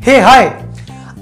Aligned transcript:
हे 0.00 0.18
हाय 0.20 0.44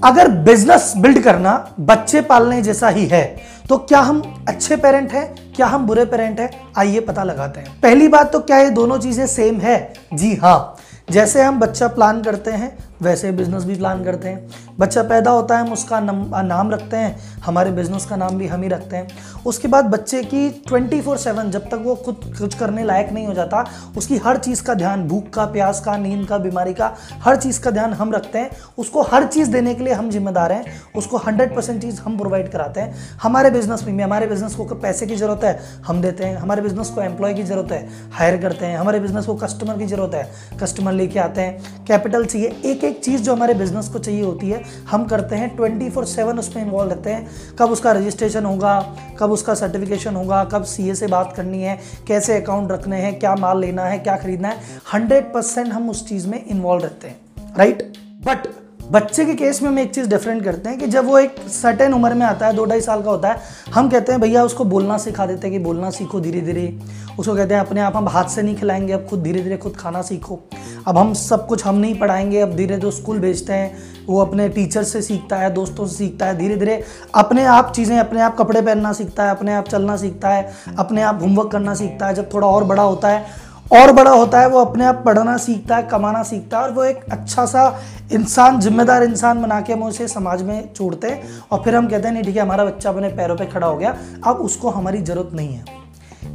अगर 0.04 0.28
business 0.44 0.92
build 0.96 1.18
करना 1.22 1.52
बच्चे 1.80 2.20
पालने 2.20 2.60
जैसा 2.62 2.88
ही 2.88 3.06
है 3.06 3.22
तो 3.68 3.76
क्या 3.78 4.00
हम 4.00 4.20
अच्छे 4.48 4.76
पेरेंट 4.76 5.12
हैं? 5.12 5.52
क्या 5.56 5.66
हम 5.66 5.86
बुरे 5.86 6.04
पेरेंट 6.04 6.40
हैं? 6.40 6.50
आइए 6.78 7.00
पता 7.00 7.22
लगाते 7.24 7.60
हैं। 7.60 7.80
पहली 7.80 8.08
बात 8.08 8.32
तो 8.32 8.40
क्या 8.40 8.58
ये 8.58 8.70
दोनों 8.70 8.98
चीज़ें 8.98 9.26
सेम 9.26 9.58
है? 9.60 9.92
जी 10.14 10.34
हाँ। 10.34 10.76
जैसे 11.10 11.42
हम 11.42 11.58
बच्चा 11.60 11.88
प्लान 11.88 12.22
करते 12.22 12.50
हैं 12.50 12.76
वैसे 13.02 13.30
बिज़नेस 13.32 13.64
भी 13.64 13.74
प्लान 13.74 14.02
करते 14.04 14.28
हैं। 14.28 14.48
बच्चा 14.78 15.02
पैदा 15.02 15.30
होता 15.30 15.56
है, 15.56 15.62
हम 15.62 15.72
उसका 15.72 16.00
नाम 16.00 16.70
रखते 16.70 16.96
हैं, 16.96 17.16
हमारे 17.44 17.70
बिज़नेस 17.70 18.04
का 18.04 18.16
नाम 18.16 18.38
भी 18.38 18.46
हम 18.46 18.62
ही 18.62 18.68
रखते 18.68 18.96
हैं। 18.96 19.08
उसके 19.46 19.68
बाद 19.68 19.84
बच्चे 19.84 20.22
की 20.24 20.48
24/7 20.68 21.50
जब 21.50 21.68
तक 21.70 21.82
वो 21.84 21.94
खुद, 21.94 22.20
कुछ 22.38 22.54
करने 22.54 22.84
लायक 22.84 23.12
नहीं 23.12 23.26
हो 23.26 23.34
जाता, 23.34 23.64
उसकी 23.96 24.16
हर 24.16 24.38
चीज़ 24.38 24.62
का 24.62 24.74
ध्यान, 24.74 25.06
भूख 25.08 25.30
का, 25.30 25.44
प्यास 25.46 25.80
का, 25.80 25.96
नींद 25.96 26.26
का, 26.28 26.38
बीमारी 26.38 26.74
का, 26.74 26.92
हर 27.20 27.36
चीज़ 27.36 27.60
का 27.60 27.70
ध्यान 27.70 27.92
हम 27.92 28.12
रखते 28.12 28.38
हैं। 28.38 28.50
उसको 28.78 29.02
हर 29.02 29.26
चीज़ 29.26 29.50
देने 29.50 29.74
के 29.74 29.84
लिए 29.84 29.94
हम 29.94 30.10
जिम्मेदार 30.10 30.52
हैं, 30.52 30.64
उसको 30.96 31.16
हंड्रेड 31.18 31.54
परसेंट 31.56 31.80
चीज़ 31.82 32.00
हम 32.00 32.18
प्रोवाइड 32.18 32.50
कराते 32.52 32.80
हैं। 32.80 32.94
हमारे 33.22 33.50
बिज़नेस 33.50 33.82
में 33.82 34.04
हमारे 34.04 34.26
बिज़नेस 34.26 34.54
को 34.54 34.64
पैसे 34.66 35.06
की 35.06 35.16
ज़रूरत 35.16 35.44
है, 35.44 35.58
हम 35.86 36.00
देते 36.02 36.24
हैं। 36.24 36.36
हमारे 36.36 36.62
बिज़नेस 36.62 36.88
को 36.88 37.00
एम्प्लॉय 37.02 37.34
की 37.34 37.42
ज़रूरत 37.42 37.72
है 37.72 37.86
हायर 38.12 38.36
करते 38.42 38.66
हैं। 38.66 38.78
हमारे 38.78 39.00
बिज़नेस 39.00 39.26
को 39.26 39.34
कस्टमर 39.36 39.78
की 39.78 39.86
ज़रूरत 39.86 40.14
है 40.14 40.58
कस्टमर 40.60 40.92
लेके 40.92 41.18
आते 41.18 41.40
हैं। 41.40 41.84
कैपिटल 41.84 42.24
चाहिए 42.24 42.60
एक 42.64 42.84
एक 42.88 43.02
चीज़ 43.04 43.22
जो 43.22 43.34
हमारे 43.34 43.54
बिज़नेस 43.54 43.88
को 43.88 43.98
चाहिए 43.98 44.22
होती 44.22 44.50
है, 44.50 44.62
हम 44.90 45.04
करते 45.04 45.36
हैं 45.36 45.48
ट्वेंटी 45.56 45.90
फोर 45.90 46.04
सेवन 46.04 46.38
उसमें 46.38 46.62
इन्वॉल्व 46.64 46.90
रहते 46.90 47.10
हैं। 47.10 47.56
कब 47.58 47.70
उसका 47.70 47.92
रजिस्ट्रेशन 47.92 48.44
होगा, 48.44 48.80
कब 49.18 49.30
उसका 49.30 49.54
सर्टिफिकेशन 49.54 50.16
होगा, 50.16 50.44
कब 50.44 50.64
सीए 50.64 50.94
से 50.94 51.06
बात 51.06 51.32
करनी 51.36 51.62
है, 51.62 51.78
कैसे 52.08 52.40
अकाउंट 52.42 52.72
रखने 52.72 53.00
हैं, 53.00 53.18
क्या 53.18 53.34
माल 53.36 53.60
लेना 53.60 53.84
है, 53.84 53.98
क्या 53.98 54.16
खरीदना 54.16 54.48
है 54.48 54.80
हंड्रेड 54.94 55.32
परसेंट 55.34 55.72
हम 55.72 55.90
उस 55.90 56.08
चीज़ 56.08 56.28
में 56.28 56.44
इन्वॉल्व 56.44 56.82
रहते 56.82 57.08
हैं 57.08 57.54
राइट 57.58 57.82
बट 58.24 58.46
बच्चे 58.90 59.24
के 59.24 59.34
केस 59.34 59.62
में 59.62 59.68
हम 59.70 59.78
एक 59.78 59.94
चीज़ 59.94 60.08
डिफरेंट 60.08 60.44
करते 60.44 60.68
हैं 60.68 60.78
कि 60.78 60.86
जब 60.86 61.06
वो 61.06 61.18
एक 61.18 61.34
सर्टेन 61.48 61.94
उम्र 61.94 62.14
में 62.14 62.26
आता 62.26 62.46
है, 62.46 62.52
दो 62.52 62.64
ढाई 62.64 62.80
साल 62.80 63.02
का 63.02 63.10
होता 63.10 63.28
है, 63.28 63.40
हम 63.74 63.88
कहते 63.88 64.12
हैं, 64.12 64.20
भैया, 64.20 64.44
उसको 64.44 64.64
बोलना 64.64 64.98
सिखा 64.98 65.26
देते 65.26 65.48
हैं 65.48 65.58
कि 65.58 65.64
बोलना 65.64 65.90
सीखो 65.90 66.20
धीरे 66.20 66.40
धीरे 66.40 66.78
उसको 67.18 67.34
कहते 67.34 67.54
हैं, 67.54 67.60
अपने 67.60 67.80
आप 67.80 67.96
हम 67.96 68.08
हाथ 68.08 68.24
से 68.24 68.42
नहीं 68.42 68.56
खिलाएँगे, 68.56 68.92
अब 68.92 69.06
खुद 69.06 69.22
धीरे 69.22 69.42
धीरे 69.42 69.56
खुद 69.56 69.76
खाना 69.76 70.02
सीखो। 70.02 70.40
अब 70.86 70.98
हम 70.98 71.12
सब 71.14 71.46
कुछ 71.46 71.66
हम 71.66 71.74
नहीं 71.74 71.98
पढ़ाएँगे, 71.98 72.40
अब 72.40 72.56
धीरे 72.56 72.76
धीरे 72.76 72.90
स्कूल 72.90 73.18
भेजते 73.18 73.52
हैं। 73.52 73.76
वो 74.06 74.20
अपने 74.20 74.48
टीचर 74.48 74.82
से 74.82 75.02
सीखता 75.02 75.36
है, 75.36 75.50
दोस्तों 75.54 75.86
से 75.86 75.96
सीखता 75.96 76.26
है 76.26 76.38
धीरे 76.38 76.56
धीरे 76.56 76.82
अपने 77.14 77.44
आप 77.44 77.72
चीज़ें, 77.76 77.98
अपने 77.98 78.20
आप 78.20 78.36
कपड़े 78.36 78.62
पहनना 78.62 78.92
सीखता 78.92 79.24
है, 79.24 79.30
अपने 79.30 79.54
आप 79.54 79.68
चलना 79.68 79.96
सीखता 79.96 80.28
है, 80.28 80.52
अपने 80.78 81.02
आप 81.02 81.18
होमवर्क 81.22 81.50
करना 81.50 81.74
सीखता 81.74 82.06
है, 82.06 82.14
जब 82.14 82.34
थोड़ा 82.34 82.48
और 82.48 82.64
बड़ा 82.64 82.82
होता 82.82 83.08
है 83.08 83.47
और 83.72 83.92
बड़ा 83.92 84.10
होता 84.10 84.40
है, 84.40 84.48
वो 84.48 84.58
अपने 84.58 84.84
आप 84.84 85.02
पढ़ना 85.06 85.36
सीखता 85.36 85.76
है, 85.76 85.82
कमाना 85.82 86.22
सीखता 86.22 86.58
है 86.58 86.64
और 86.64 86.70
वो 86.70 86.84
एक 86.84 87.04
अच्छा 87.12 87.46
सा 87.46 87.80
इंसान, 88.12 88.60
जिम्मेदार 88.60 89.02
इंसान 89.02 89.42
बना 89.42 89.60
के 89.60 89.72
हम 89.72 89.82
उसे 89.82 90.08
समाज 90.08 90.42
में 90.42 90.72
छोड़ते 90.74 91.08
हैं 91.08 91.42
और 91.52 91.62
फिर 91.64 91.76
हम 91.76 91.88
कहते 91.88 92.08
हैं, 92.08 92.14
नहीं, 92.14 92.24
ठीक 92.24 92.36
है, 92.36 92.42
हमारा 92.42 92.64
बच्चा 92.64 92.90
अपने 92.90 93.08
पैरों 93.08 93.36
पे 93.36 93.46
खड़ा 93.46 93.66
हो 93.66 93.76
गया, 93.76 93.96
अब 94.24 94.36
उसको 94.36 94.70
हमारी 94.70 95.02
ज़रूरत 95.02 95.30
नहीं 95.34 95.54
है। 95.54 95.64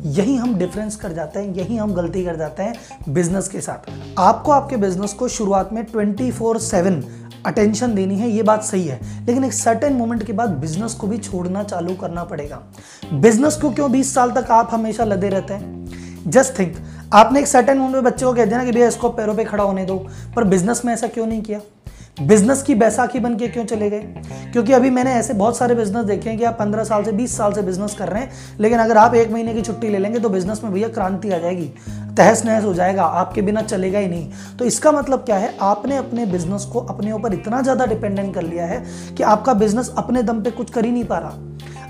यही 0.06 0.36
हम 0.36 0.56
डिफरेंस 0.56 0.95
कर 0.95 1.12
जाते 1.12 1.40
हैं, 1.40 1.56
यही 1.56 1.78
हम 1.78 1.94
गलती 1.94 2.25
कर 2.25 2.36
जाते 2.36 2.64
हैं 2.64 2.73
बिज़नेस 3.09 3.47
के 3.47 3.62
साथ। 3.62 3.92
आपको 4.20 4.52
आपके 4.52 4.78
बिज़नेस 4.78 5.14
को 5.14 5.28
शुरुआत 5.28 5.73
में 5.73 5.84
ट्वेंटी 5.84 6.31
फोर 6.31 6.59
सेवन 6.59 7.03
अटेंशन 7.45 7.95
देनी 7.95 8.16
है, 8.16 8.30
ये 8.30 8.44
बात 8.44 8.64
सही 8.64 8.86
है, 8.88 9.00
लेकिन 9.25 9.44
एक 9.44 9.53
सर्टेन 9.53 9.94
मोमेंट 9.94 10.23
के 10.23 10.34
बाद 10.34 10.50
बिज़नेस 10.50 10.94
को 10.94 11.08
भी 11.08 11.18
छोड़ना 11.18 11.64
चालू 11.64 11.94
करना 11.94 12.23
पड़ेगा। 12.23 12.62
बिज़नेस 13.14 13.56
को 13.56 13.72
क्यों 13.72 13.92
20 13.92 14.14
साल 14.14 14.31
तक 14.31 14.52
आप 14.52 14.70
हमेशा 14.73 15.03
लदे 15.03 15.30
रहते 15.30 15.53
हैं? 15.53 15.84
जस्ट 16.28 16.59
थिंक 16.59 16.75
आपने 17.14 17.39
एक 17.39 17.47
सर्टेन 17.47 17.78
मोमेंट 17.78 17.95
में 17.95 18.03
बच्चे 18.03 18.25
को 18.25 18.33
कह 18.33 18.45
दिया 18.45 18.58
ना 18.58 18.66
कि 18.66 18.72
भैया 18.72 18.88
इसको 18.88 19.09
पैरों 19.09 19.33
पे 19.36 19.44
खड़ा 19.44 19.64
होने 19.64 19.83
दो, 19.86 19.95
पर 20.36 20.44
बिज़नेस 20.44 20.81
में 20.86 20.94
ऐसा 20.94 21.08
क्यों 21.08 21.25
नहीं 21.28 21.42
किया? 21.42 21.59
बिज़नेस 22.22 22.61
की 22.64 22.75
बैसाखी 22.75 23.19
बन 23.19 23.36
के 23.36 23.47
क्यों 23.47 23.66
चले 23.66 23.89
गए? 23.89 24.00
क्योंकि 24.53 24.73
अभी 24.73 24.89
मैंने 24.89 25.13
ऐसे 25.13 25.34
बहुत 25.34 25.57
सारे 25.57 25.75
बिज़नेस 25.75 26.06
देखे 26.06 26.29
हैं 26.29 26.38
कि 26.40 26.46
आप 26.46 26.57
पंद्रह 26.59 26.84
साल 26.84 27.03
से 27.03 27.12
बीस 27.12 27.38
साल 27.38 27.53
से 27.53 27.62
बिज़नेस 27.62 27.96
कर 27.96 28.09
रहे 28.09 28.22
हैं, 28.22 28.31
लेकिन 28.59 28.79
अगर 28.79 28.97
आप 28.97 29.16
एक 29.16 29.31
महीने 29.31 29.53
की 29.53 29.62
छुट्टी 29.62 29.90
ले 29.90 30.00
लेंगे 30.00 30.19
तो 30.19 30.29
बिज़नेस 30.29 30.63
में 30.63 30.73
भैया 30.73 30.88
क्रांति 30.90 31.29
आ 31.29 31.38
जाएगी, 31.38 31.69
तहस 32.18 32.44
नहस 32.46 32.63
हो 32.63 32.73
जाएगा, 32.73 33.03
आपके 33.03 33.41
बिना 33.41 33.62
चलेगा 33.62 34.00
ही 34.00 34.07
नहीं। 34.07 34.57
तो 34.59 34.66
इसका 34.66 34.91
मतलब 34.91 35.19
क्या 35.19 35.38
है? 35.38 35.56
आपने 35.62 35.97
अपने 35.97 36.25
बिज़नेस 36.25 36.66
को 36.66 36.79
अपने 36.81 37.12
ऊपर 37.12 37.34
इतना 37.34 37.62
ज़्यादा 37.62 37.85
डिपेंडेंट 37.85 38.34
कर 38.35 38.44
लिया 38.44 38.66
है 38.66 38.84
कि 39.18 39.23
आपका 39.25 39.53
बिज़नेस 39.56 39.94
अपने 39.97 40.23
दम 40.23 40.41
पे 40.44 40.52
कुछ 40.52 40.72
कर 40.72 40.85
ही 40.85 40.91
नहीं 40.91 41.06
पा 41.06 41.18
रहा। 41.18 41.38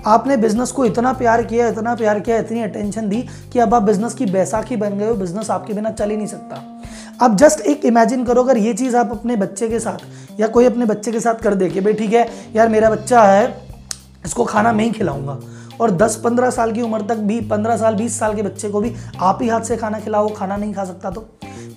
आपने 0.06 0.36
बिज़नेस 0.36 0.72
को 0.72 0.84
इतना 0.84 1.12
प्यार 1.12 1.42
किया, 1.42 1.68
इतना 1.68 1.94
प्यार 1.94 2.20
किया, 2.20 2.38
इतनी 2.38 2.62
अटेंशन 2.62 3.08
दी 3.08 3.20
कि 3.52 3.58
अब 3.58 3.74
आप 3.74 3.82
बिज़नेस 3.82 4.14
की 4.14 4.26
बैसाखी 4.26 4.76
बन 4.76 4.98
गए 4.98 5.08
हो 5.08 5.14
बिज़नेस 5.14 5.50
आपके 5.50 5.72
बिना 5.72 5.90
चल 5.90 6.10
ही 6.10 6.16
नहीं 6.16 6.26
सकता। 6.26 6.62
अब 7.22 7.36
जस्ट 7.36 7.60
एक 7.60 7.84
इमेजिन 7.84 8.24
करो, 8.24 8.42
अगर 8.42 8.58
ये 8.58 8.72
चीज़ 8.74 8.96
आप 8.96 9.10
अपने 9.10 9.36
बच्चे 9.36 9.68
के 9.68 9.80
साथ 9.80 10.40
या 10.40 10.46
कोई 10.46 10.64
अपने 10.64 10.84
बच्चे 10.84 11.12
के 11.12 11.20
साथ 11.20 11.34
कर 11.34 11.54
दे 11.54 11.68
कि 11.68 11.80
भाई 11.80 11.92
ठीक 11.92 12.12
है 12.12 12.28
यार, 12.56 12.68
मेरा 12.68 12.90
बच्चा 12.90 13.22
है, 13.22 13.46
इसको 14.26 14.44
खाना 14.44 14.72
मैं 14.72 14.84
ही 14.84 14.90
खिलाऊँगा। 14.90 15.38
और 15.80 15.90
10-15 15.90 16.50
साल 16.50 16.72
की 16.72 16.82
उम्र 16.82 17.00
तक 17.00 17.16
भी 17.18 17.40
15 17.40 17.76
साल 17.76 17.94
20 17.94 18.18
साल 18.18 18.34
के 18.34 18.42
बच्चे 18.42 18.68
को 18.68 18.80
भी 18.80 18.92
आप 19.20 19.38
ही 19.42 19.48
हाथ 19.48 19.60
से 19.60 19.76
खाना 19.76 20.00
खिलाओ, 20.00 20.28
खाना 20.28 20.56
नहीं 20.56 20.74
खा 20.74 20.84
सकता 20.84 21.10
तो। 21.10 21.26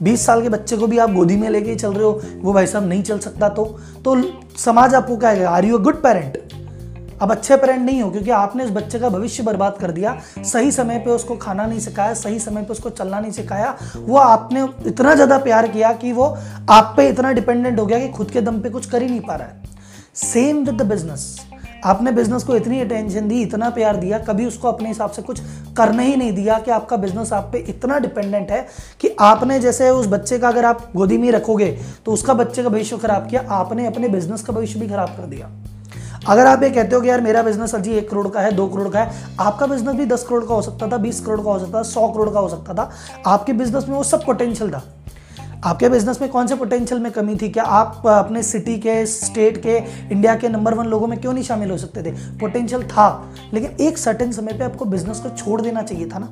20 0.03 0.25
साल 0.25 0.41
के 0.41 0.49
बच्चे 0.49 0.77
को 0.77 0.87
भी 0.87 0.97
आप 0.97 1.13
गोदी 1.13 1.35
में 1.35 1.49
लेके 1.49 1.75
चल 1.75 1.93
रहे 1.93 2.03
हो, 2.03 2.21
वो 2.41 2.53
भाई 2.53 2.67
साहब 2.67 2.87
नहीं 2.87 3.03
चल 3.03 3.19
सकता 3.19 3.49
तो। 3.49 3.65
तो 4.05 4.15
समाज 4.57 4.95
आपको 4.95 5.17
क्या 5.17 5.49
are 5.49 5.65
you 5.65 5.77
a 5.77 5.81
good 5.81 6.01
parent 6.03 6.37
अब 7.21 7.31
अच्छे 7.31 7.55
पेरेंट 7.57 7.81
नहीं 7.81 8.01
हो, 8.01 8.09
क्योंकि 8.11 8.31
आपने 8.31 8.63
उस 8.63 8.71
बच्चे 8.71 8.99
का 8.99 9.09
भविष्य 9.09 9.43
बर्बाद 9.43 9.77
कर 9.79 9.91
दिया। 9.91 10.17
सही 10.37 10.71
समय 10.71 10.99
पे 10.99 11.11
उसको 11.11 11.35
खाना 11.37 11.65
नहीं 11.65 11.79
सिखाया, 11.79 12.13
सही 12.15 12.39
समय 12.39 12.63
पे 12.63 12.71
उसको 12.71 12.89
चलना 12.91 13.19
नहीं 13.19 13.31
सिखाया। 13.31 13.75
वो 13.97 14.17
आपने 14.17 14.67
इतना 14.87 15.13
ज़्यादा 15.15 15.37
प्यार 15.39 15.67
किया 15.67 15.91
कि 15.95 16.11
वो 16.11 16.25
आप 16.69 16.93
पे 16.97 17.07
इतना 17.09 17.31
डिपेंडेंट 17.33 17.79
हो 17.79 17.85
गया 17.85 17.99
कि 17.99 18.09
खुद 18.09 18.31
के 18.31 18.41
दम 18.41 18.59
पे 18.61 18.69
कुछ 18.69 18.85
कर 18.85 19.01
ही 19.01 19.09
नहीं 19.09 19.21
पा 19.21 19.35
रहा 19.35 19.47
है। 19.47 19.75
सेम 20.15 20.63
विद 20.65 20.75
द 20.75 20.85
बिज़नेस 20.85 21.35
आपने 21.85 22.11
बिज़नेस 22.11 22.43
को 22.43 22.55
इतनी 22.55 22.79
अटेंशन 22.81 23.27
दी, 23.27 23.41
इतना 23.41 23.69
प्यार 23.69 23.95
दिया, 23.97 24.17
कभी 24.19 24.45
उसको 24.45 24.67
अपने 24.67 24.87
हिसाब 24.89 25.11
से 25.11 25.21
कुछ 25.21 25.41
करने 25.77 26.05
ही 26.05 26.15
नहीं 26.15 26.31
दिया 26.33 26.57
कि 26.59 26.71
आपका 26.71 26.97
बिज़नेस 26.97 27.33
आप 27.33 27.49
पे 27.51 27.57
इतना 27.69 27.99
डिपेंडेंट 27.99 28.51
है 28.51 28.65
कि 29.01 29.15
आपने 29.21 29.59
जैसे 29.59 29.89
उस 29.91 30.07
बच्चे 30.07 30.39
का 30.39 30.47
अगर 30.47 30.65
आप 30.65 30.89
गोदी 30.95 31.17
में 31.17 31.31
रखोगे 31.31 31.71
तो 32.05 32.11
उसका 32.11 32.33
बच्चे 32.33 32.63
का 32.63 32.69
भविष्य 32.69 32.97
खराब 32.97 33.29
किया, 33.29 33.41
आपने 33.41 33.87
अपने 33.87 34.09
बिज़नेस 34.09 34.41
का 34.41 34.53
भविष्य 34.53 34.79
भी 34.79 34.87
खराब 34.87 35.09
कर 35.09 35.25
दिया। 35.25 35.51
अगर 36.25 36.45
आप 36.47 36.63
ये 36.63 36.69
कहते 36.69 36.95
हो 36.95 37.01
कि 37.01 37.09
यार 37.09 37.21
मेरा 37.21 37.41
बिज़नेस 37.41 37.75
अजी 37.75 37.91
एक 37.91 38.09
करोड़ 38.09 38.27
का 38.27 38.41
है, 38.41 38.51
दो 38.51 38.67
करोड़ 38.67 38.89
का 38.89 38.99
है, 38.99 39.11
आपका 39.39 39.65
बिज़नेस 39.65 39.95
भी 39.95 40.05
दस 40.05 40.23
करोड़ 40.23 40.45
का 40.45 40.55
हो 40.55 40.61
सकता 40.61 40.87
था, 40.87 40.97
बीस 40.97 41.21
करोड़ 41.21 41.41
का 41.41 41.51
हो 41.51 41.59
सकता 41.59 41.79
था, 41.79 41.83
सौ 41.83 42.07
करोड़ 42.07 42.29
का 42.29 42.39
हो 42.39 42.49
सकता 42.49 42.73
था, 42.73 42.91
आपके 43.27 43.53
बिज़नेस 43.53 43.85
में 43.89 43.95
वो 43.95 44.03
सब 44.03 44.25
पोटेंशियल 44.25 44.71
था। 44.71 44.83
आपके 45.65 45.89
बिज़नेस 45.89 46.21
में 46.21 46.29
कौन 46.31 46.47
से 46.47 46.55
पोटेंशियल 46.55 47.01
में 47.01 47.11
कमी 47.11 47.35
थी? 47.35 47.49
क्या 47.49 47.63
आप 47.63 48.07
अपने 48.07 48.43
सिटी 48.43 48.77
के 48.77 49.05
स्टेट 49.05 49.57
के 49.57 49.77
इंडिया 50.11 50.35
के 50.35 50.49
नंबर 50.49 50.73
वन 50.73 50.85
लोगों 50.85 51.07
में 51.07 51.21
क्यों 51.21 51.33
नहीं 51.33 51.43
शामिल 51.43 51.71
हो 51.71 51.77
सकते 51.77 52.03
थे? 52.03 52.11
पोटेंशियल 52.11 52.83
था, 52.83 53.33
लेकिन 53.53 53.87
एक 53.87 53.97
सर्टेन 53.97 54.31
समय 54.31 54.53
पे 54.53 54.63
आपको 54.63 54.85
बिज़नेस 54.85 55.19
को 55.19 55.29
छोड़ 55.29 55.61
देना 55.61 55.81
चाहिए 55.81 56.09
था 56.09 56.19
ना। 56.19 56.29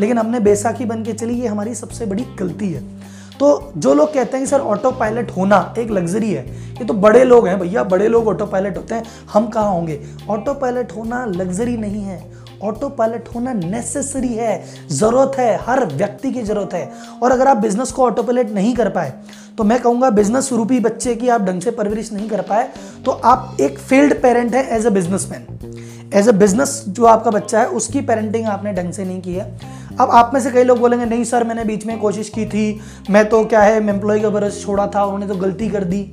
लेकिन 0.00 0.18
हमने 0.18 0.40
बैसाखी 0.40 0.84
बन 0.84 1.04
के 1.04 1.12
चली, 1.12 1.40
ये 1.40 1.46
हमारी 1.46 1.74
सबसे 1.74 2.06
बड़ी 2.06 2.24
गलती 2.38 2.72
है। 2.72 2.97
तो 3.40 3.72
जो 3.76 3.94
लोग 3.94 4.12
कहते 4.14 4.36
हैं 4.36 4.44
कि 4.44 4.50
सर 4.50 4.60
ऑटो 4.62 4.90
पायलट 4.92 5.30
होना 5.30 5.74
एक 5.78 5.90
लग्जरी 5.90 6.32
है, 6.32 6.46
ये 6.70 6.84
तो 6.84 6.94
बड़े 6.96 7.24
लोग 7.24 7.46
हैं 7.48 7.58
भैया, 7.60 7.84
बड़े 7.84 8.08
लोग 8.08 8.28
ऑटो 8.28 8.46
पायलट 8.46 8.76
होते 8.76 8.94
हैं, 8.94 9.02
हम 9.32 9.46
कहाँ 9.48 9.72
होंगे? 9.72 10.00
ऑटो 10.30 10.54
पायलट 10.54 10.92
होना 10.96 11.24
लग्जरी 11.26 11.76
नहीं 11.76 12.02
है। 12.02 12.22
ऑटो 12.62 12.88
पायलट 12.90 13.28
होना 13.34 13.52
नेसेसरी 13.52 14.28
है, 14.28 14.64
ज़रूरत 14.90 15.38
है, 15.38 15.58
हर 15.66 15.84
व्यक्ति 15.86 16.32
की 16.32 16.42
ज़रूरत 16.42 16.74
है। 16.74 16.90
और 17.22 17.32
अगर 17.32 17.48
आप 17.48 17.56
बिज़नेस 17.56 17.92
को 17.92 18.04
ऑटो 18.04 18.22
पायलट 18.22 18.50
नहीं 18.50 18.74
कर 18.74 18.88
पाए 18.90 19.12
तो 19.58 19.64
मैं 19.64 19.80
कहूँगा 19.82 20.08
बिज़नेस 20.10 20.52
रूपी 20.52 20.78
बच्चे 20.80 21.14
की 21.14 21.28
आप 21.28 21.42
ढंग 21.42 21.60
से 21.60 21.70
परवरिश 21.70 22.12
नहीं 22.12 22.28
कर 22.28 22.40
पाए 22.42 22.68
तो 23.04 23.10
आप 23.10 23.56
एक 23.60 23.78
फेल्ड 23.80 24.14
पेरेंट 24.22 24.54
है 24.54 24.66
as 24.76 24.86
a 24.86 24.90
businessman 24.90 26.10
as 26.14 26.28
a 26.28 26.32
business 26.32 26.82
जो 26.88 27.04
आपका 27.06 27.30
बच्चा 27.30 27.60
है, 27.60 27.66
उसकी 27.68 28.00
पेरेंटिंग 28.00 28.46
आपने 28.48 28.72
ढंग 28.72 28.92
से 28.92 29.04
नहीं 29.04 29.20
की 29.22 29.34
है। 29.34 29.77
अब 30.00 30.10
आप 30.10 30.30
में 30.34 30.40
से 30.40 30.50
कई 30.50 30.64
लोग 30.64 30.78
बोलेंगे, 30.78 31.04
नहीं 31.06 31.24
सर, 31.24 31.44
मैंने 31.44 31.64
बीच 31.64 31.86
में 31.86 31.98
कोशिश 31.98 32.28
की 32.28 32.46
थी। 32.46 32.80
मैं 33.10 33.28
तो 33.28 33.44
क्या 33.44 33.60
है, 33.60 33.80
मैं 33.80 33.94
एम्प्लॉय 33.94 34.20
का 34.20 34.30
बरस 34.30 34.62
छोड़ा 34.62 34.86
था, 34.86 35.04
उन्होंने 35.04 35.26
तो 35.26 35.34
गलती 35.36 35.68
कर 35.68 35.84
दी। 35.84 36.10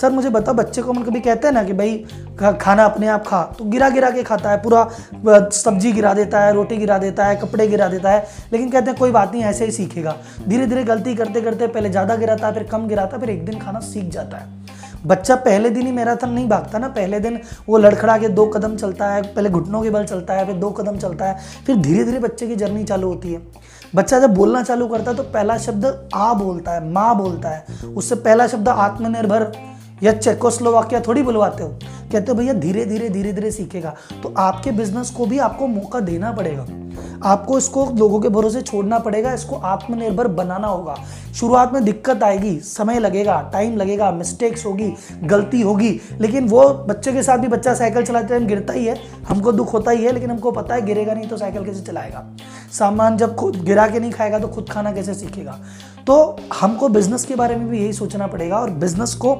सर, 0.00 0.10
मुझे 0.10 0.28
बताओ, 0.30 0.54
बच्चे 0.54 0.82
को 0.82 0.92
मन 0.92 1.02
कभी 1.02 1.20
कहते 1.20 1.46
हैं 1.46 1.54
ना 1.54 1.62
कि 1.64 1.72
भाई 1.72 1.96
खाना 2.60 2.84
अपने 2.84 3.06
आप 3.08 3.26
खा। 3.26 3.42
तो 3.58 3.64
गिरा 3.64 3.88
गिरा 3.88 4.10
के 4.10 4.22
खाता 4.22 4.50
है, 4.50 4.62
पूरा 4.62 5.48
सब्ज़ी 5.52 5.92
गिरा 5.92 6.14
देता 6.14 6.40
है, 6.40 6.52
रोटी 6.54 6.76
गिरा 6.76 6.98
देता 6.98 7.24
है, 7.24 7.36
कपड़े 7.36 7.66
गिरा 7.68 7.88
देता 7.88 8.10
है, 8.10 8.26
लेकिन 8.52 8.70
कहते 8.70 8.90
हैं, 8.90 8.98
कोई 8.98 9.10
बात 9.10 9.32
नहीं, 9.32 9.42
ऐसे 9.44 9.64
ही 9.64 9.72
सीखेगा। 9.72 10.16
धीरे 10.48 10.66
धीरे 10.66 10.84
गलती 10.84 11.14
करते 11.14 11.40
करते 11.40 11.66
पहले 11.68 11.90
ज़्यादा 11.90 12.16
गिराता 12.16 12.46
है 12.46 12.54
फिर 12.54 12.62
कम 12.62 12.86
गिराता 12.88 13.16
है 13.16 13.20
फिर 13.20 13.30
एक 13.30 13.44
दिन 13.46 13.58
खाना 13.58 13.80
सीख 13.82 14.10
जाता 14.10 14.36
है। 14.36 14.61
बच्चा 15.06 15.36
पहले 15.36 15.70
दिन 15.70 15.86
ही 15.86 15.92
मैराथन 15.92 16.28
नहीं 16.28 16.48
भागता 16.48 16.78
ना, 16.78 16.88
पहले 16.88 17.20
दिन 17.20 17.38
वो 17.68 17.78
लड़खड़ा 17.78 18.16
के 18.18 18.28
दो 18.28 18.46
कदम 18.46 18.76
चलता 18.76 19.06
है, 19.06 19.22
पहले 19.24 19.50
घुटनों 19.50 19.82
के 19.82 19.90
बल 19.90 20.04
चलता 20.04 20.34
है, 20.34 20.46
फिर 20.46 20.56
दो 20.56 20.70
कदम 20.70 20.98
चलता 20.98 21.24
है, 21.24 21.38
फिर 21.66 21.76
धीरे 21.76 22.04
धीरे 22.04 22.18
बच्चे 22.18 22.48
की 22.48 22.56
जर्नी 22.56 22.84
चालू 22.84 23.08
होती 23.08 23.32
है। 23.32 23.40
बच्चा 23.94 24.18
जब 24.18 24.34
बोलना 24.34 24.62
चालू 24.62 24.86
करता 24.88 25.10
है 25.10 25.16
तो 25.16 25.22
पहला 25.24 25.56
शब्द 25.58 25.86
आ 26.14 26.32
बोलता 26.34 26.72
है, 26.72 26.88
माँ 26.92 27.16
बोलता 27.18 27.48
है। 27.48 27.64
उससे 27.86 28.14
पहला 28.16 28.46
शब्द 28.46 28.68
आत्मनिर्भर 28.68 29.50
या 30.02 30.12
चेकोस्लोवाकिया 30.12 31.00
थोड़ी 31.00 31.22
बुलवाते 31.22 31.62
हो? 31.62 31.68
कहते 32.12 32.32
हो, 32.32 32.34
भैया, 32.34 32.52
धीरे 32.52 32.84
धीरे 32.84 33.08
धीरे 33.08 33.32
धीरे 33.32 33.50
सीखेगा। 33.50 33.94
तो 34.22 34.34
आपके 34.38 34.70
बिज़नेस 34.70 35.10
को 35.10 35.26
भी 35.26 35.38
आपको 35.38 35.66
मौका 35.66 36.00
देना 36.00 36.32
पड़ेगा। 36.32 36.66
आपको 37.24 37.58
इसको 37.58 37.84
लोगों 37.96 38.20
के 38.20 38.28
भरोसे 38.28 38.62
छोड़ना 38.62 38.98
पड़ेगा, 38.98 39.32
इसको 39.32 39.56
आत्मनिर्भर 39.56 40.28
बनाना 40.28 40.68
होगा। 40.68 40.96
शुरुआत 41.34 41.72
में 41.72 41.84
दिक्कत 41.84 42.22
आएगी, 42.22 42.58
समय 42.60 42.98
लगेगा, 42.98 43.50
टाइम 43.52 43.76
लगेगा 43.76 44.10
मिस्टेक्स 44.10 44.66
होगी, 44.66 44.92
गलती 45.24 45.60
होगी, 45.60 46.00
लेकिन 46.20 46.48
वो 46.48 46.68
बच्चे 46.88 47.12
के 47.12 47.22
साथ 47.22 47.38
भी 47.38 47.48
बच्चा 47.48 47.74
साइकिल 47.74 48.02
चलाते 48.02 48.28
टाइम 48.28 48.46
गिरता 48.46 48.72
ही 48.72 48.86
है। 48.86 48.96
हमको 49.28 49.52
दुख 49.52 49.72
होता 49.72 49.90
ही 49.90 50.04
है, 50.04 50.12
लेकिन 50.12 50.30
हमको 50.30 50.50
पता 50.50 50.74
है 50.74 50.82
गिरेगा 50.82 51.14
नहीं 51.14 51.28
तो 51.28 51.36
साइकिल 51.36 51.64
कैसे 51.64 51.82
चलाएगा। 51.82 52.26
सामान 52.72 53.16
जब 53.16 53.34
खुद 53.36 53.56
गिरा 53.56 53.88
के 53.88 54.00
नहीं 54.00 54.12
खाएगा 54.12 54.38
तो 54.38 54.48
खुद 54.48 54.68
खाना 54.68 54.92
कैसे 54.92 55.14
सीखेगा? 55.14 55.58
तो 56.06 56.36
हमको 56.60 56.88
बिज़नेस 56.88 57.24
के 57.24 57.34
बारे 57.34 57.56
में 57.56 57.68
भी 57.68 57.80
यही 57.80 57.92
सोचना 57.92 58.26
पड़ेगा 58.26 58.56
और 58.56 58.70
बिज़नेस 58.70 59.14
को 59.14 59.34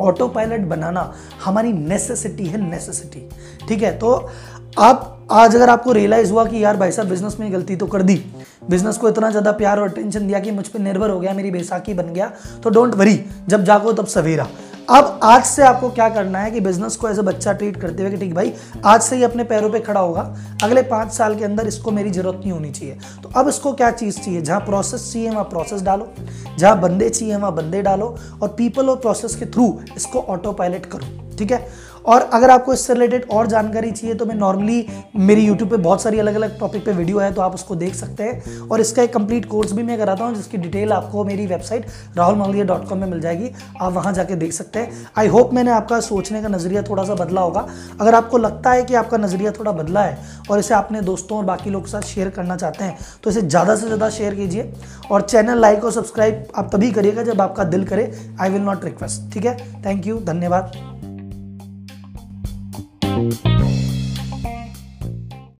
ऑटो 0.00 0.28
पायलट 0.28 0.66
बनाना 0.68 1.12
हमारी 1.44 1.72
नेसेसिटी 1.72 2.46
है 2.46 2.60
नेसेसिटी 2.60 3.28
ठीक 3.68 3.82
है? 3.82 3.96
तो 3.98 4.30
आप, 4.78 5.26
आज 5.30 5.54
अगर 5.56 5.70
आपको 5.70 5.92
रियलाइज़ 5.92 6.30
हुआ 6.32 6.44
कि 6.44 6.62
यार 6.64 6.76
भाई 6.76 6.92
साहब 6.92 7.08
बिज़नेस 7.08 7.36
में 7.40 7.52
गलती 7.52 7.76
तो 7.76 7.86
कर 7.86 8.02
दी। 8.02 8.14
बिज़नेस 8.70 8.96
को 8.96 9.08
इतना 9.08 9.30
ज़्यादा 9.30 9.52
प्यार 9.52 9.80
और 9.80 9.88
अटेंशन 9.88 10.26
दिया 10.26 10.40
कि 10.40 10.50
मुझ 10.50 10.66
पर 10.68 10.78
निर्भर 10.78 11.10
हो 11.10 11.20
गया, 11.20 11.32
मेरी 11.34 11.50
बैसाखी 11.50 11.94
बन 11.94 12.12
गया 12.12 12.30
तो 12.62 12.70
डोंट 12.70 12.94
वरी 12.94 13.24
जब 13.48 13.64
जागो 13.64 13.92
तब 13.92 14.06
सवेरा। 14.08 14.46
अब 14.90 15.20
आज 15.22 15.42
से 15.44 15.62
आपको 15.62 15.88
क्या 15.90 16.08
करना 16.08 16.38
है 16.38 16.50
कि 16.50 16.60
बिज़नेस 16.60 16.94
को 16.96 17.08
ऐसे 17.08 17.22
बच्चा 17.22 17.52
ट्रीट 17.52 17.76
करते 17.76 18.02
हुए 18.02 18.10
कि 18.10 18.16
ठीक 18.16 18.34
भाई, 18.34 18.52
आज 18.84 19.02
से 19.02 19.16
ही 19.16 19.22
अपने 19.22 19.44
पैरों 19.44 19.70
पे 19.70 19.80
खड़ा 19.80 20.00
होगा, 20.00 20.22
अगले 20.62 20.82
पाँच 20.82 21.12
साल 21.12 21.34
के 21.34 21.44
अंदर 21.44 21.66
इसको 21.66 21.90
मेरी 21.90 22.10
ज़रूरत 22.10 22.40
नहीं 22.40 22.52
होनी 22.52 22.70
चाहिए। 22.70 22.96
तो 23.22 23.30
अब 23.36 23.48
इसको 23.48 23.72
क्या 23.72 23.90
चीज़ 23.90 24.18
चाहिए? 24.20 24.40
जहाँ 24.40 24.60
प्रोसेस 24.60 25.12
चाहिए, 25.12 25.30
वहाँ 25.30 25.44
प्रोसेस 25.44 25.82
डालो। 25.82 26.08
जहाँ 26.58 26.80
बंदे 26.80 27.08
चाहिए, 27.08 27.36
वहाँ 27.36 27.54
बंदे 27.54 27.82
डालो। 27.82 28.16
और 28.42 28.48
पीपल 28.48 28.88
और 28.88 28.96
प्रोसेस 28.96 29.36
के 29.36 29.46
थ्रू 29.46 29.78
इसको 29.96 30.20
ऑटो 30.20 30.52
पायलट 30.52 30.86
करो, 30.86 31.36
ठीक 31.38 31.52
है? 31.52 31.66
और 32.04 32.28
अगर 32.32 32.50
आपको 32.50 32.72
इससे 32.72 32.94
रिलेटेड 32.94 33.24
और 33.30 33.46
जानकारी 33.46 33.90
चाहिए 33.92 34.14
तो 34.14 34.26
मैं 34.26 34.34
नॉर्मली 34.34 34.86
मेरी 35.18 35.42
यूट्यूब 35.42 35.70
पे 35.70 35.76
बहुत 35.78 36.02
सारी 36.02 36.18
अलग 36.18 36.34
अलग 36.34 36.58
टॉपिक 36.60 36.84
पे 36.84 36.92
वीडियो 36.92 37.18
है 37.18 37.32
तो 37.34 37.42
आप 37.42 37.54
उसको 37.54 37.74
देख 37.76 37.94
सकते 37.94 38.24
हैं। 38.24 38.60
और 38.62 38.80
इसका 38.80 39.02
एक 39.02 39.12
कंप्लीट 39.14 39.44
कोर्स 39.46 39.72
भी 39.72 39.82
मैं 39.82 39.98
कराता 39.98 40.24
हूँ, 40.24 40.34
जिसकी 40.34 40.58
डिटेल 40.58 40.92
आपको 40.92 41.24
मेरी 41.24 41.46
website 41.46 41.86
Rahul 42.16 42.36
Mangalia 42.36 42.64
dot 42.64 42.88
com 42.88 42.98
में 42.98 43.06
मिल 43.08 43.20
जाएगी। 43.20 43.50
आप 43.80 43.92
वहाँ 43.92 44.12
जाके 44.12 44.34
देख 44.36 44.52
सकते 44.52 44.78
हैं। 44.78 45.06
आई 45.18 45.28
होप 45.28 45.52
मैंने 45.54 45.70
आपका 45.72 46.00
सोचने 46.02 46.42
का 46.42 46.48
नज़रिया 46.48 46.82
थोड़ा 46.82 47.04
सा 47.04 47.14
बदला 47.14 47.40
होगा। 47.40 47.66
अगर 48.00 48.14
आपको 48.14 48.38
लगता 48.38 48.70
है 48.70 48.84
कि 48.84 48.94
आपका 48.94 49.16
नज़रिया 49.18 49.52
थोड़ा 49.52 49.72
बदला 49.72 50.02
है, 50.02 50.18
और 50.50 50.58
इसे 50.58 50.74
अपने 50.74 51.00
दोस्तों 51.02 51.38
और 51.38 51.44
बाकी 51.44 51.70
लोगों 51.70 51.84
के 51.84 51.90
साथ 51.90 52.08
शेयर 52.08 52.28
करना 52.30 52.56
चाहते 52.56 52.84
हैं 52.84 52.98
तो 53.24 53.30
इसे 53.30 53.42
ज़्यादा 53.42 53.76
से 53.76 53.86
ज़्यादा 53.86 54.10
शेयर 54.10 54.34
कीजिए। 54.34 54.72
और 55.10 55.22
चैनल 55.22 55.60
लाइक 55.60 55.84
और 55.84 55.92
सब्सक्राइब 55.92 56.46
आप 56.54 56.70
तभी 56.72 56.90
करिएगा 56.90 57.22
जब 57.22 57.40
आपका 57.40 57.64
दिल 57.66 57.84
करे। 57.84 58.12
आई 58.40 58.50
विल 58.50 58.62
नॉट 58.62 58.84
रिक्वेस्ट 58.84 59.32
ठीक 59.34 59.44
है? 59.44 59.56
थैंक 59.84 60.06
यू 60.06 60.20
धन्यवाद। 60.22 60.89